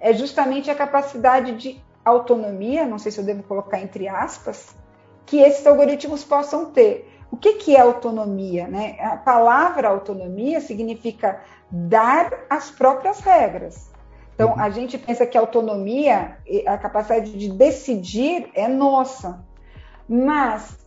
é 0.00 0.12
justamente 0.12 0.70
a 0.70 0.74
capacidade 0.74 1.52
de 1.56 1.82
autonomia, 2.04 2.86
não 2.86 2.98
sei 2.98 3.12
se 3.12 3.18
eu 3.18 3.24
devo 3.24 3.42
colocar 3.42 3.80
entre 3.80 4.08
aspas, 4.08 4.76
que 5.26 5.38
esses 5.40 5.66
algoritmos 5.66 6.24
possam 6.24 6.66
ter. 6.66 7.12
O 7.30 7.36
que, 7.36 7.54
que 7.54 7.76
é 7.76 7.80
autonomia? 7.80 8.66
Né? 8.66 8.96
A 9.00 9.16
palavra 9.16 9.88
autonomia 9.88 10.60
significa 10.60 11.40
dar 11.70 12.32
as 12.48 12.70
próprias 12.70 13.20
regras. 13.20 13.90
Então, 14.34 14.54
a 14.58 14.70
gente 14.70 14.96
pensa 14.96 15.26
que 15.26 15.36
a 15.36 15.40
autonomia, 15.40 16.38
a 16.66 16.78
capacidade 16.78 17.36
de 17.36 17.50
decidir 17.50 18.48
é 18.54 18.68
nossa. 18.68 19.44
Mas 20.08 20.78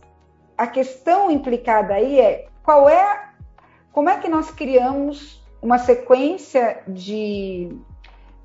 a 0.56 0.66
questão 0.66 1.30
implicada 1.30 1.94
aí 1.94 2.18
é 2.18 2.48
qual 2.62 2.88
é, 2.88 3.28
como 3.92 4.08
é 4.08 4.18
que 4.18 4.28
nós 4.28 4.50
criamos 4.50 5.44
uma 5.60 5.78
sequência 5.78 6.82
de 6.88 7.76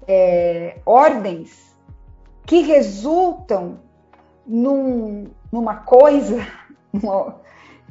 é, 0.08 0.80
ordens 0.86 1.76
que 2.46 2.62
resultam 2.62 3.80
num, 4.46 5.30
numa 5.52 5.76
coisa 5.76 6.48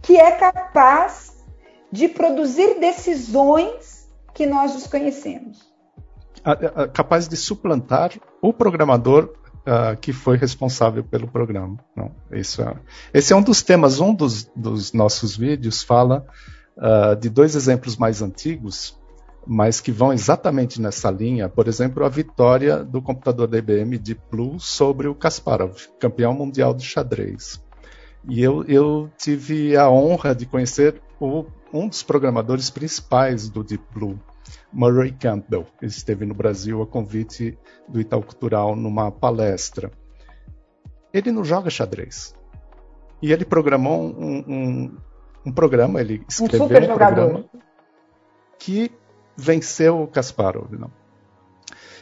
que 0.02 0.16
é 0.16 0.30
capaz 0.32 1.44
de 1.92 2.08
produzir 2.08 2.80
decisões 2.80 4.08
que 4.32 4.46
nós 4.46 4.74
desconhecemos. 4.74 5.66
Capaz 6.92 7.26
de 7.26 7.36
suplantar 7.36 8.12
o 8.40 8.52
programador 8.52 9.34
uh, 9.66 9.96
que 10.00 10.12
foi 10.12 10.36
responsável 10.36 11.02
pelo 11.02 11.26
programa. 11.26 11.76
Não, 11.94 12.12
isso 12.30 12.62
é, 12.62 12.76
esse 13.12 13.32
é 13.32 13.36
um 13.36 13.42
dos 13.42 13.62
temas. 13.62 13.98
Um 13.98 14.14
dos, 14.14 14.44
dos 14.54 14.92
nossos 14.92 15.36
vídeos 15.36 15.82
fala 15.82 16.24
uh, 16.76 17.16
de 17.16 17.28
dois 17.28 17.56
exemplos 17.56 17.96
mais 17.96 18.22
antigos, 18.22 18.96
mas 19.46 19.80
que 19.80 19.92
vão 19.92 20.12
exatamente 20.12 20.80
nessa 20.80 21.10
linha. 21.10 21.48
Por 21.48 21.68
exemplo, 21.68 22.04
a 22.04 22.08
vitória 22.08 22.82
do 22.82 23.00
computador 23.00 23.46
da 23.46 23.58
IBM 23.58 23.96
Deep 23.96 24.20
Blue 24.30 24.58
sobre 24.58 25.06
o 25.06 25.14
Kasparov, 25.14 25.76
campeão 26.00 26.34
mundial 26.34 26.74
de 26.74 26.84
xadrez. 26.84 27.62
E 28.28 28.42
eu, 28.42 28.64
eu 28.64 29.08
tive 29.16 29.76
a 29.76 29.88
honra 29.88 30.34
de 30.34 30.46
conhecer 30.46 31.00
o, 31.20 31.44
um 31.72 31.88
dos 31.88 32.02
programadores 32.02 32.70
principais 32.70 33.48
do 33.48 33.62
Deep 33.62 33.84
Blue, 33.94 34.18
Murray 34.72 35.12
Campbell. 35.12 35.64
Ele 35.80 35.90
esteve 35.90 36.26
no 36.26 36.34
Brasil 36.34 36.82
a 36.82 36.86
convite 36.86 37.56
do 37.88 38.00
Itaú 38.00 38.22
Cultural 38.22 38.74
numa 38.74 39.12
palestra. 39.12 39.92
Ele 41.12 41.30
não 41.30 41.44
joga 41.44 41.70
xadrez. 41.70 42.34
E 43.22 43.32
ele 43.32 43.44
programou 43.44 44.02
um, 44.02 44.44
um, 44.46 44.96
um 45.46 45.52
programa, 45.52 46.00
ele 46.00 46.22
escreveu 46.28 46.62
um, 46.62 46.92
um 46.92 46.96
programa 46.96 47.44
que 48.58 48.90
venceu 49.36 50.02
o 50.02 50.06
Kasparov. 50.06 50.72
Não? 50.72 50.90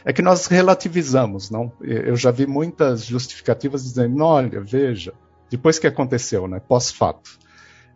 É 0.03 0.13
que 0.13 0.21
nós 0.21 0.45
relativizamos, 0.45 1.49
não? 1.49 1.71
Eu 1.81 2.15
já 2.15 2.29
vi 2.29 2.45
muitas 2.45 3.05
justificativas 3.05 3.83
dizendo, 3.83 4.23
olha, 4.23 4.61
veja, 4.61 5.13
depois 5.49 5.79
que 5.79 5.87
aconteceu, 5.87 6.47
né, 6.47 6.59
pós-fato. 6.59 7.39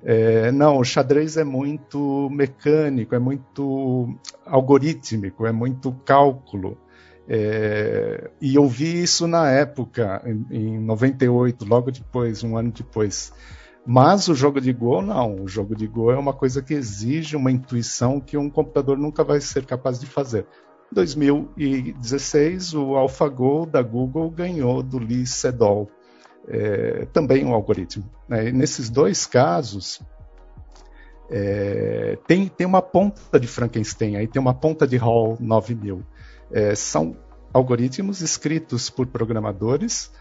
É, 0.03 0.51
não, 0.51 0.77
o 0.77 0.83
xadrez 0.83 1.37
é 1.37 1.43
muito 1.43 2.29
mecânico, 2.31 3.13
é 3.13 3.19
muito 3.19 4.17
algorítmico, 4.45 5.45
é 5.45 5.51
muito 5.51 5.91
cálculo. 6.05 6.77
É, 7.27 8.31
e 8.41 8.55
eu 8.55 8.67
vi 8.67 9.03
isso 9.03 9.27
na 9.27 9.51
época, 9.51 10.21
em, 10.25 10.47
em 10.49 10.79
98, 10.79 11.63
logo 11.63 11.91
depois, 11.91 12.43
um 12.43 12.57
ano 12.57 12.71
depois. 12.71 13.31
Mas 13.85 14.27
o 14.27 14.35
jogo 14.35 14.59
de 14.61 14.71
Go, 14.71 15.01
não. 15.01 15.43
O 15.43 15.47
jogo 15.47 15.75
de 15.75 15.87
Go 15.87 16.11
é 16.11 16.17
uma 16.17 16.33
coisa 16.33 16.61
que 16.61 16.73
exige 16.73 17.35
uma 17.35 17.51
intuição 17.51 18.19
que 18.19 18.37
um 18.37 18.49
computador 18.49 18.97
nunca 18.97 19.23
vai 19.23 19.41
ser 19.41 19.65
capaz 19.65 19.99
de 19.99 20.05
fazer. 20.05 20.45
Em 20.91 20.95
2016, 20.95 22.73
o 22.73 22.95
AlphaGo 22.95 23.65
da 23.65 23.81
Google 23.81 24.29
ganhou 24.29 24.83
do 24.83 24.97
Lee 24.97 25.25
Sedol 25.25 25.89
é, 26.47 27.05
também 27.13 27.45
um 27.45 27.53
algoritmo. 27.53 28.09
Né? 28.27 28.51
nesses 28.51 28.89
dois 28.89 29.25
casos, 29.25 30.01
é, 31.29 32.17
tem, 32.27 32.47
tem 32.47 32.65
uma 32.65 32.81
ponta 32.81 33.39
de 33.39 33.47
Frankenstein, 33.47 34.17
aí 34.17 34.27
tem 34.27 34.41
uma 34.41 34.53
ponta 34.53 34.87
de 34.87 34.97
Hall 34.97 35.37
9000. 35.39 36.03
É, 36.51 36.73
são 36.73 37.15
algoritmos 37.53 38.21
escritos 38.21 38.89
por 38.89 39.07
programadores 39.07 40.11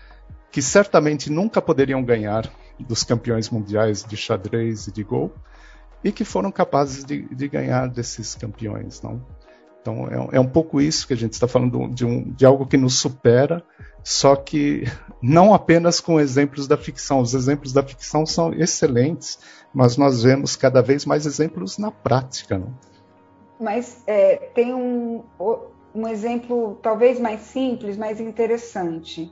que 0.50 0.60
certamente 0.62 1.30
nunca 1.30 1.60
poderiam 1.60 2.02
ganhar 2.02 2.50
dos 2.78 3.04
campeões 3.04 3.50
mundiais 3.50 4.04
de 4.04 4.16
xadrez 4.16 4.87
e 4.87 4.92
de 4.92 5.02
Go 5.02 5.32
e 6.02 6.12
que 6.12 6.25
foram 6.25 6.50
capazes 6.50 7.04
de, 7.04 7.23
de 7.35 7.49
ganhar 7.49 7.88
desses 7.88 8.35
campeões. 8.35 9.02
Não? 9.02 9.20
Então 9.80 10.06
é, 10.32 10.37
é, 10.37 10.40
um 10.40 10.49
pouco 10.49 10.80
isso 10.80 11.06
que 11.06 11.12
a 11.12 11.16
gente 11.16 11.32
está 11.32 11.49
falando 11.49 11.88
de, 11.88 12.04
um, 12.04 12.30
de 12.30 12.44
algo 12.44 12.66
que 12.66 12.76
nos 12.76 12.99
supera 12.99 13.64
só 14.08 14.37
que 14.37 14.85
não 15.20 15.52
apenas 15.52 16.00
com 16.00 16.18
exemplos 16.18 16.66
da 16.66 16.78
ficção. 16.78 17.20
Os 17.20 17.35
exemplos 17.35 17.75
da 17.75 17.82
ficção 17.82 18.25
são 18.25 18.54
excelentes, 18.54 19.38
mas 19.75 19.99
nós 19.99 20.23
vemos 20.23 20.56
cada 20.56 20.80
vez 20.80 21.04
mais 21.04 21.26
exemplos 21.26 21.76
na 21.76 21.90
prática. 21.90 22.58
Não? 22.58 22.73
Mas 23.61 24.02
é, 24.06 24.37
tem 24.54 24.73
um, 24.73 25.23
um 25.94 26.08
exemplo 26.08 26.78
talvez 26.82 27.20
mais 27.20 27.40
simples, 27.40 27.99
mais 27.99 28.18
interessante. 28.18 29.30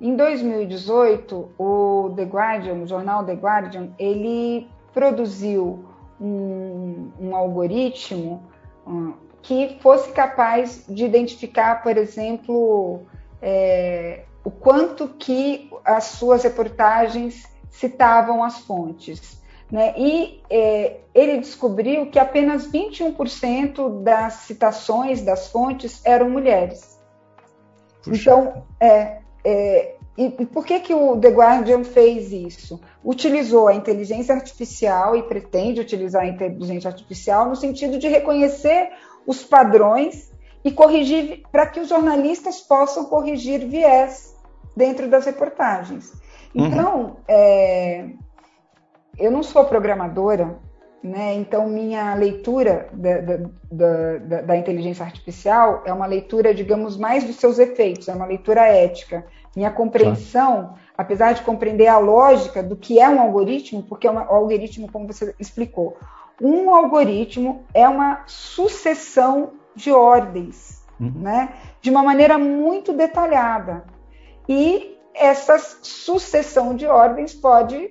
Em 0.00 0.14
2018, 0.14 1.50
o 1.58 2.12
The 2.14 2.24
Guardian, 2.24 2.74
o 2.74 2.86
jornal 2.86 3.24
The 3.24 3.34
Guardian, 3.34 3.88
ele 3.98 4.68
produziu 4.92 5.84
um, 6.20 7.10
um 7.18 7.34
algoritmo 7.34 8.42
um, 8.86 9.14
que 9.40 9.78
fosse 9.80 10.12
capaz 10.12 10.84
de 10.88 11.04
identificar, 11.04 11.82
por 11.82 11.96
exemplo, 11.96 13.02
é, 13.40 14.24
o 14.44 14.50
quanto 14.50 15.08
que 15.08 15.70
as 15.84 16.04
suas 16.04 16.44
reportagens 16.44 17.44
citavam 17.70 18.44
as 18.44 18.58
fontes. 18.60 19.40
Né? 19.70 19.94
E 19.96 20.42
é, 20.50 21.00
ele 21.14 21.38
descobriu 21.38 22.06
que 22.10 22.18
apenas 22.18 22.70
21% 22.70 24.02
das 24.02 24.34
citações 24.34 25.22
das 25.22 25.48
fontes 25.48 26.04
eram 26.04 26.30
mulheres. 26.30 27.00
Puxa. 28.02 28.30
Então, 28.30 28.64
é, 28.78 29.18
é, 29.48 29.94
e, 30.18 30.46
por 30.46 30.66
que, 30.66 30.80
que 30.80 30.92
o 30.92 31.16
The 31.18 31.28
Guardian 31.28 31.84
fez 31.84 32.32
isso? 32.32 32.80
Utilizou 33.04 33.68
a 33.68 33.74
inteligência 33.74 34.34
artificial 34.34 35.14
e 35.14 35.22
pretende 35.22 35.80
utilizar 35.80 36.22
a 36.22 36.26
inteligência 36.26 36.88
artificial 36.88 37.48
no 37.48 37.54
sentido 37.54 37.96
de 37.96 38.08
reconhecer 38.08 38.90
os 39.24 39.44
padrões 39.44 40.32
e 40.64 40.72
corrigir, 40.72 41.42
para 41.52 41.66
que 41.66 41.78
os 41.78 41.88
jornalistas 41.88 42.60
possam 42.60 43.04
corrigir 43.04 43.68
viés 43.68 44.34
dentro 44.74 45.08
das 45.08 45.26
reportagens. 45.26 46.12
Uhum. 46.52 46.66
Então, 46.66 47.00
uhum. 47.00 47.16
é, 47.28 48.08
eu 49.18 49.30
não 49.30 49.44
sou 49.44 49.64
programadora, 49.64 50.58
né? 51.02 51.34
Então, 51.34 51.68
minha 51.68 52.14
leitura 52.14 52.88
da, 52.92 53.20
da, 53.20 53.36
da, 53.70 54.40
da, 54.42 54.56
inteligência 54.56 55.04
artificial 55.04 55.82
é 55.84 55.92
uma 55.92 56.06
leitura, 56.06 56.54
digamos, 56.54 56.96
mais 56.96 57.24
dos 57.24 57.36
seus 57.36 57.58
efeitos, 57.58 58.08
é 58.08 58.14
uma 58.14 58.26
leitura 58.26 58.66
ética. 58.66 59.24
Minha 59.54 59.70
compreensão, 59.70 60.74
apesar 60.96 61.32
de 61.32 61.42
compreender 61.42 61.86
a 61.86 61.98
lógica 61.98 62.62
do 62.62 62.76
que 62.76 62.98
é 63.00 63.08
um 63.08 63.20
algoritmo, 63.20 63.82
porque 63.82 64.06
é 64.06 64.10
um 64.10 64.18
algoritmo, 64.18 64.90
como 64.90 65.06
você 65.06 65.34
explicou, 65.38 65.96
um 66.40 66.74
algoritmo 66.74 67.64
é 67.72 67.88
uma 67.88 68.22
sucessão 68.26 69.52
de 69.74 69.92
ordens, 69.92 70.84
uhum. 71.00 71.12
né? 71.14 71.54
de 71.80 71.90
uma 71.90 72.02
maneira 72.02 72.36
muito 72.36 72.92
detalhada. 72.92 73.84
E 74.48 74.98
essa 75.14 75.58
sucessão 75.58 76.74
de 76.74 76.86
ordens 76.86 77.32
pode 77.34 77.90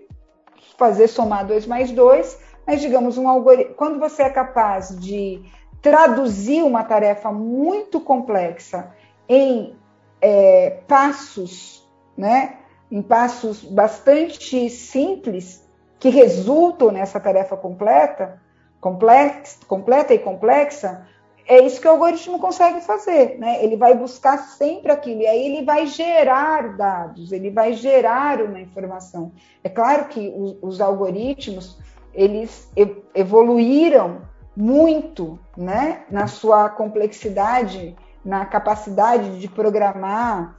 fazer 0.77 1.07
somar 1.07 1.45
2 1.45 1.65
mais 1.65 1.91
2 1.91 2.45
mas 2.65 2.81
digamos, 2.81 3.17
um 3.17 3.27
algoritmo, 3.27 3.75
quando 3.75 3.99
você 3.99 4.23
é 4.23 4.29
capaz 4.29 4.97
de 4.99 5.41
traduzir 5.81 6.63
uma 6.63 6.83
tarefa 6.83 7.31
muito 7.31 7.99
complexa 7.99 8.91
em 9.29 9.75
é, 10.21 10.79
passos, 10.87 11.87
né, 12.17 12.57
em 12.91 13.01
passos 13.01 13.63
bastante 13.63 14.69
simples 14.69 15.63
que 15.99 16.09
resultam 16.09 16.91
nessa 16.91 17.19
tarefa 17.19 17.55
completa, 17.55 18.41
complex, 18.79 19.59
completa 19.67 20.13
e 20.13 20.19
complexa, 20.19 21.07
é 21.47 21.63
isso 21.63 21.79
que 21.79 21.87
o 21.87 21.91
algoritmo 21.91 22.39
consegue 22.39 22.81
fazer, 22.81 23.37
né? 23.37 23.63
Ele 23.63 23.77
vai 23.77 23.93
buscar 23.95 24.37
sempre 24.37 24.91
aquilo 24.91 25.21
e 25.21 25.27
aí 25.27 25.45
ele 25.45 25.63
vai 25.63 25.85
gerar 25.85 26.75
dados, 26.75 27.31
ele 27.31 27.51
vai 27.51 27.73
gerar 27.73 28.41
uma 28.41 28.59
informação. 28.59 29.31
É 29.63 29.69
claro 29.69 30.05
que 30.05 30.33
os, 30.35 30.57
os 30.61 30.81
algoritmos 30.81 31.77
eles 32.15 32.71
evoluíram 33.13 34.21
muito 34.55 35.37
né, 35.55 36.05
na 36.09 36.27
sua 36.27 36.69
complexidade, 36.69 37.95
na 38.23 38.45
capacidade 38.45 39.39
de 39.39 39.47
programar 39.49 40.57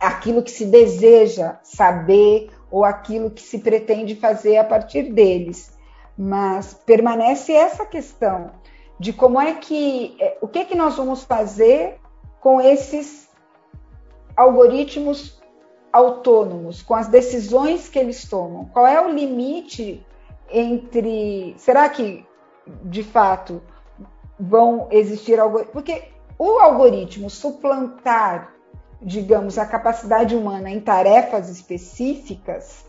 aquilo 0.00 0.42
que 0.42 0.50
se 0.50 0.66
deseja 0.66 1.56
saber 1.62 2.50
ou 2.70 2.84
aquilo 2.84 3.30
que 3.30 3.40
se 3.40 3.60
pretende 3.60 4.16
fazer 4.16 4.58
a 4.58 4.64
partir 4.64 5.12
deles. 5.12 5.72
Mas 6.18 6.74
permanece 6.74 7.52
essa 7.52 7.86
questão 7.86 8.50
de 8.98 9.12
como 9.12 9.40
é 9.40 9.54
que 9.54 10.16
é, 10.18 10.38
o 10.40 10.48
que 10.48 10.58
é 10.58 10.64
que 10.64 10.74
nós 10.74 10.96
vamos 10.96 11.22
fazer 11.22 12.00
com 12.40 12.60
esses 12.60 13.28
algoritmos 14.36 15.40
autônomos, 15.92 16.82
com 16.82 16.94
as 16.94 17.08
decisões 17.08 17.88
que 17.88 17.98
eles 17.98 18.28
tomam. 18.28 18.66
Qual 18.66 18.86
é 18.86 19.00
o 19.00 19.10
limite 19.10 20.05
entre. 20.50 21.54
Será 21.58 21.88
que, 21.88 22.26
de 22.84 23.02
fato, 23.02 23.62
vão 24.38 24.88
existir 24.90 25.38
algoritmos? 25.38 25.72
Porque 25.72 26.04
o 26.38 26.58
algoritmo 26.58 27.30
suplantar, 27.30 28.52
digamos, 29.00 29.58
a 29.58 29.66
capacidade 29.66 30.36
humana 30.36 30.70
em 30.70 30.80
tarefas 30.80 31.48
específicas 31.48 32.84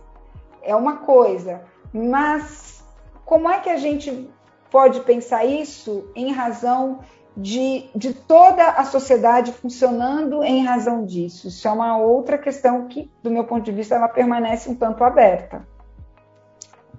é 0.61 0.75
uma 0.75 0.97
coisa, 0.97 1.61
mas 1.93 2.83
como 3.25 3.49
é 3.49 3.59
que 3.59 3.69
a 3.69 3.77
gente 3.77 4.29
pode 4.69 4.99
pensar 5.01 5.45
isso 5.45 6.09
em 6.13 6.31
razão 6.31 6.99
de, 7.35 7.89
de 7.95 8.13
toda 8.13 8.65
a 8.71 8.83
sociedade 8.83 9.53
funcionando 9.53 10.43
em 10.43 10.65
razão 10.65 11.05
disso? 11.05 11.47
Isso 11.47 11.67
é 11.67 11.71
uma 11.71 11.97
outra 11.97 12.37
questão 12.37 12.87
que, 12.87 13.09
do 13.23 13.31
meu 13.31 13.45
ponto 13.45 13.63
de 13.63 13.71
vista, 13.71 13.95
ela 13.95 14.09
permanece 14.09 14.69
um 14.69 14.75
tanto 14.75 15.03
aberta 15.03 15.65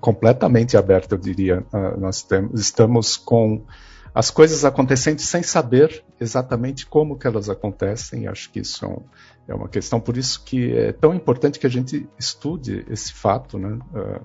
completamente 0.00 0.76
aberta, 0.76 1.14
eu 1.14 1.18
diria. 1.18 1.64
Uh, 1.72 2.00
nós 2.00 2.22
temos, 2.22 2.60
estamos 2.60 3.16
com 3.16 3.64
as 4.14 4.30
coisas 4.30 4.64
acontecendo 4.64 5.20
sem 5.20 5.42
saber 5.42 6.04
exatamente 6.20 6.86
como 6.86 7.16
que 7.18 7.26
elas 7.26 7.48
acontecem. 7.48 8.26
Acho 8.26 8.50
que 8.50 8.60
isso 8.60 8.84
é, 8.84 8.88
um, 8.88 9.02
é 9.48 9.54
uma 9.54 9.68
questão, 9.68 10.00
por 10.00 10.16
isso 10.16 10.42
que 10.44 10.76
é 10.76 10.92
tão 10.92 11.14
importante 11.14 11.58
que 11.58 11.66
a 11.66 11.70
gente 11.70 12.08
estude 12.18 12.84
esse 12.88 13.12
fato, 13.12 13.58
né? 13.58 13.78
Uh, 13.94 14.20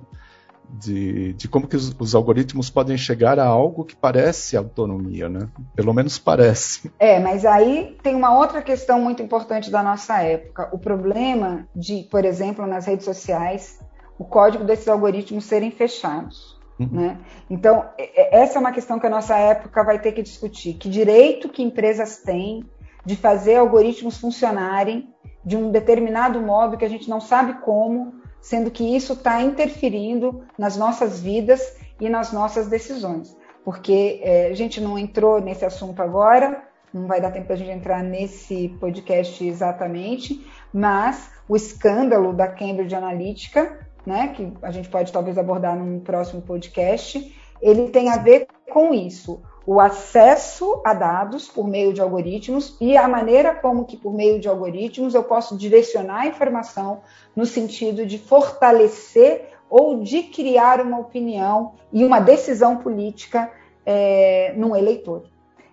de, 0.70 1.34
de, 1.34 1.48
como 1.48 1.68
que 1.68 1.76
os, 1.76 1.96
os, 2.00 2.16
algoritmos 2.16 2.70
podem 2.70 2.98
chegar 2.98 3.38
a 3.38 3.46
algo 3.46 3.84
que 3.84 3.96
parece 3.96 4.58
autonomia, 4.58 5.30
né? 5.30 5.48
Pelo 5.76 5.94
menos 5.94 6.18
parece. 6.18 6.92
É, 6.98 7.20
mas 7.20 7.46
aí 7.46 7.96
tem 8.02 8.16
uma 8.16 8.36
outra 8.36 8.62
questão 8.62 9.00
muito 9.00 9.22
importante 9.22 9.70
da 9.70 9.84
nossa 9.84 10.22
época. 10.24 10.70
O 10.72 10.80
problema 10.80 11.68
de, 11.76 12.08
por 12.10 12.26
exemplo, 12.26 12.66
nas 12.66 12.88
redes 12.88 13.06
sociais, 13.06 13.80
o 14.18 14.24
código 14.24 14.64
desses 14.64 14.88
algoritmos 14.88 15.46
serem 15.46 15.72
fechados. 15.72 16.60
Uhum. 16.80 16.90
Né? 16.92 17.18
Então, 17.50 17.86
essa 18.16 18.58
é 18.58 18.60
uma 18.60 18.72
questão 18.72 19.00
que 19.00 19.08
a 19.08 19.10
nossa 19.10 19.38
época 19.38 19.84
vai 19.84 20.00
ter 20.00 20.12
que 20.12 20.22
discutir. 20.22 20.74
Que 20.76 20.90
direito 20.90 21.50
que 21.50 21.64
empresas 21.64 22.18
têm 22.18 22.66
de 23.06 23.16
fazer 23.16 23.56
algoritmos 23.56 24.18
funcionarem 24.18 25.14
de 25.44 25.58
um 25.58 25.72
determinado 25.72 26.40
modo 26.42 26.78
que 26.78 26.86
a 26.86 26.90
gente 26.90 27.10
não 27.10 27.20
sabe 27.20 27.56
como, 27.62 28.14
sendo 28.42 28.72
que 28.72 28.96
isso 28.96 29.14
está 29.14 29.42
interferindo 29.42 30.44
nas 30.58 30.78
nossas 30.78 31.20
vidas 31.20 31.78
e 32.00 32.10
nas 32.10 32.32
nossas 32.32 32.68
decisões. 32.68 33.36
Porque 33.64 34.20
é, 34.24 34.48
a 34.48 34.54
gente 34.54 34.80
não 34.80 34.98
entrou 34.98 35.42
nesse 35.42 35.66
assunto 35.66 36.02
agora, 36.02 36.64
não 36.94 37.08
vai 37.08 37.20
dar 37.20 37.32
tempo 37.32 37.48
para 37.48 37.56
a 37.56 37.58
gente 37.58 37.72
entrar 37.72 38.04
nesse 38.04 38.70
podcast 38.80 39.46
exatamente, 39.46 40.46
mas 40.74 41.32
o 41.48 41.56
escândalo 41.56 42.34
da 42.34 42.48
Cambridge 42.48 42.94
Analytica 42.94 43.88
né, 44.06 44.34
que 44.36 44.52
a 44.62 44.72
gente 44.72 44.90
pode 44.90 45.12
talvez 45.12 45.38
abordar 45.38 45.78
num 45.78 46.00
próximo 46.00 46.42
podcast, 46.42 47.36
ele 47.62 47.90
tem 47.90 48.10
a 48.10 48.18
ver 48.18 48.48
com 48.70 48.94
isso, 48.94 49.42
o 49.66 49.80
acesso 49.80 50.82
a 50.84 50.94
dados 50.94 51.48
por 51.48 51.66
meio 51.68 51.94
de 51.94 52.02
algoritmos 52.02 52.76
e 52.82 52.98
a 52.98 53.08
maneira 53.08 53.56
como 53.56 53.86
que 53.86 53.96
por 53.96 54.14
meio 54.14 54.40
de 54.40 54.50
algoritmos 54.50 55.16
eu 55.16 55.24
posso 55.24 55.58
direcionar 55.58 56.22
a 56.22 56.28
informação 56.28 57.02
no 57.34 57.46
sentido 57.46 58.06
de 58.06 58.18
fortalecer 58.18 59.54
ou 59.70 60.02
de 60.02 60.24
criar 60.24 60.82
uma 60.82 61.00
opinião 61.00 61.74
e 61.92 62.04
uma 62.04 62.20
decisão 62.20 62.78
política 62.78 63.50
é, 63.86 64.54
num 64.58 64.76
eleitor. 64.76 65.24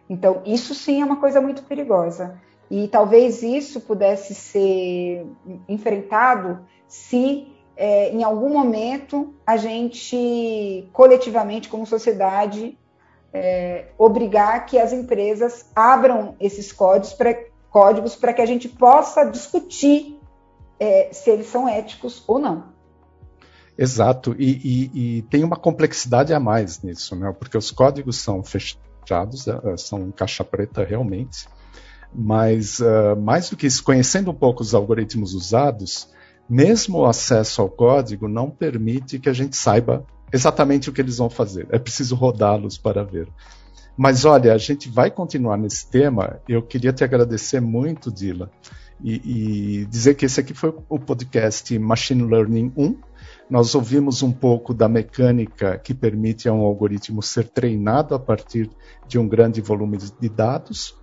Então, 0.08 0.42
isso 0.44 0.74
sim 0.74 1.02
é 1.02 1.04
uma 1.04 1.16
coisa 1.16 1.40
muito 1.40 1.62
perigosa. 1.64 2.40
E 2.70 2.86
talvez 2.86 3.42
isso 3.42 3.80
pudesse 3.80 4.34
ser 4.34 5.26
enfrentado 5.68 6.60
se 6.86 7.48
é, 7.82 8.12
em 8.12 8.22
algum 8.22 8.50
momento, 8.50 9.34
a 9.46 9.56
gente, 9.56 10.86
coletivamente, 10.92 11.66
como 11.70 11.86
sociedade, 11.86 12.78
é, 13.32 13.86
obrigar 13.96 14.66
que 14.66 14.78
as 14.78 14.92
empresas 14.92 15.64
abram 15.74 16.36
esses 16.38 16.70
códigos 16.72 17.14
para 17.14 17.34
códigos 17.70 18.16
que 18.16 18.42
a 18.42 18.44
gente 18.44 18.68
possa 18.68 19.24
discutir 19.24 20.20
é, 20.78 21.08
se 21.10 21.30
eles 21.30 21.46
são 21.46 21.66
éticos 21.66 22.22
ou 22.26 22.38
não. 22.38 22.64
Exato, 23.78 24.36
e, 24.38 24.50
e, 24.62 25.18
e, 25.18 25.22
tem 25.22 25.42
uma 25.42 25.56
complexidade 25.56 26.34
a 26.34 26.40
mais 26.40 26.82
nisso, 26.82 27.16
né? 27.16 27.34
porque 27.38 27.56
os 27.56 27.70
códigos 27.70 28.18
são 28.18 28.42
fechados, 28.42 29.48
é, 29.48 29.76
são 29.78 30.10
caixa 30.10 30.44
preta 30.44 30.84
realmente, 30.84 31.48
mas 32.12 32.78
uh, 32.80 33.16
mais 33.16 33.48
do 33.48 33.56
que 33.56 33.66
isso, 33.66 33.82
conhecendo 33.82 34.32
um 34.32 34.34
pouco 34.34 34.60
os 34.60 34.74
algoritmos 34.74 35.32
usados, 35.32 36.08
mesmo 36.50 36.98
o 36.98 37.06
acesso 37.06 37.62
ao 37.62 37.68
código 37.68 38.26
não 38.26 38.50
permite 38.50 39.20
que 39.20 39.28
a 39.28 39.32
gente 39.32 39.56
saiba 39.56 40.04
exatamente 40.32 40.90
o 40.90 40.92
que 40.92 41.00
eles 41.00 41.18
vão 41.18 41.30
fazer. 41.30 41.68
É 41.70 41.78
preciso 41.78 42.16
rodá-los 42.16 42.76
para 42.76 43.04
ver. 43.04 43.28
Mas 43.96 44.24
olha, 44.24 44.52
a 44.52 44.58
gente 44.58 44.88
vai 44.88 45.12
continuar 45.12 45.56
nesse 45.56 45.88
tema. 45.88 46.40
Eu 46.48 46.60
queria 46.60 46.92
te 46.92 47.04
agradecer 47.04 47.60
muito, 47.60 48.10
Dila, 48.10 48.50
e, 49.00 49.82
e 49.82 49.84
dizer 49.86 50.14
que 50.14 50.26
esse 50.26 50.40
aqui 50.40 50.52
foi 50.52 50.74
o 50.88 50.98
podcast 50.98 51.78
Machine 51.78 52.24
Learning 52.24 52.72
1. 52.76 52.96
Nós 53.48 53.74
ouvimos 53.76 54.22
um 54.22 54.32
pouco 54.32 54.74
da 54.74 54.88
mecânica 54.88 55.78
que 55.78 55.94
permite 55.94 56.48
a 56.48 56.52
um 56.52 56.62
algoritmo 56.62 57.22
ser 57.22 57.48
treinado 57.48 58.14
a 58.14 58.18
partir 58.18 58.68
de 59.06 59.18
um 59.18 59.28
grande 59.28 59.60
volume 59.60 59.98
de 59.98 60.28
dados 60.28 60.99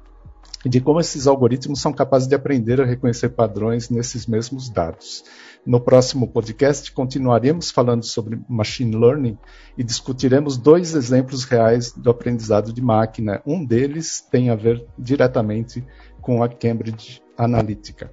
de 0.65 0.82
como 0.82 1.00
esses 1.00 1.28
algoritmos 1.28 1.80
são 1.80 1.93
capazes 1.93 2.28
de 2.28 2.36
aprender 2.36 2.82
a 2.82 2.86
reconhecer 2.86 3.30
padrões 3.30 3.89
nesses 3.89 4.26
mesmos 4.26 4.70
dados. 4.70 5.24
No 5.65 5.80
próximo 5.80 6.28
podcast, 6.28 6.91
continuaremos 6.91 7.70
falando 7.72 8.04
sobre 8.04 8.39
machine 8.48 8.96
learning 8.96 9.38
e 9.78 9.84
discutiremos 9.84 10.58
dois 10.58 10.96
exemplos 10.96 11.43
reais 11.43 11.91
do 11.91 12.10
aprendizado 12.10 12.72
de 12.72 12.82
máquina. 12.82 13.41
Um 13.46 13.65
deles 13.65 14.22
tem 14.32 14.50
a 14.50 14.56
ver 14.56 14.86
diretamente 14.98 15.86
com 16.22 16.41
a 16.41 16.50
Cambridge 16.50 17.22
Analytica. 17.38 18.12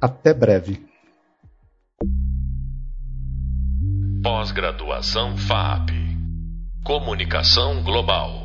Até 0.00 0.34
breve. 0.34 0.84
Pós-graduação 4.22 5.36
FAP 5.36 5.90
Comunicação 6.84 7.84
Global. 7.84 8.41